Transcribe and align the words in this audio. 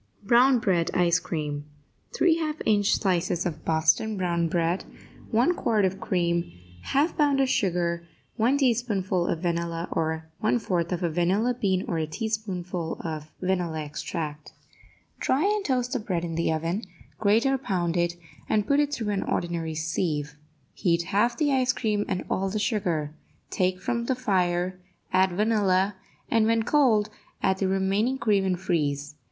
BROWN 0.23 0.57
BREAD 0.57 0.89
ICE 0.95 1.19
CREAM 1.19 1.63
3 2.15 2.37
half 2.37 2.55
inch 2.65 2.95
slices 2.95 3.45
of 3.45 3.63
Boston 3.63 4.17
Brown 4.17 4.47
Bread 4.47 4.83
1 5.29 5.53
quart 5.53 5.85
of 5.85 5.99
cream 5.99 6.51
1/2 6.83 7.15
pound 7.15 7.39
of 7.39 7.47
sugar 7.47 8.07
1 8.35 8.57
teaspoonful 8.57 9.27
of 9.27 9.41
vanilla 9.43 9.87
or 9.91 10.25
1/4 10.41 10.91
of 10.91 11.03
a 11.03 11.09
vanilla 11.11 11.53
bean 11.53 11.85
or 11.87 11.99
a 11.99 12.07
teaspoonful 12.07 12.97
of 13.01 13.29
vanilla 13.41 13.79
extract 13.79 14.53
Dry 15.19 15.43
and 15.43 15.63
toast 15.63 15.93
the 15.93 15.99
bread 15.99 16.25
in 16.25 16.33
the 16.33 16.51
oven, 16.51 16.81
grate 17.19 17.45
or 17.45 17.59
pound 17.59 17.95
it, 17.95 18.15
and 18.49 18.65
put 18.65 18.79
it 18.79 18.91
through 18.91 19.13
an 19.13 19.21
ordinary 19.21 19.75
sieve. 19.75 20.35
Heat 20.73 21.03
half 21.13 21.37
the 21.37 21.67
cream 21.75 22.05
and 22.07 22.25
all 22.27 22.49
the 22.49 22.57
sugar; 22.57 23.11
take 23.51 23.79
from 23.79 24.05
the 24.05 24.15
fire, 24.15 24.79
add 25.13 25.33
vanilla, 25.33 25.93
and, 26.27 26.47
when 26.47 26.63
cold, 26.63 27.11
add 27.43 27.59
the 27.59 27.67
remaining 27.67 28.17
cream, 28.17 28.43
and 28.43 28.59
freeze. 28.59 29.13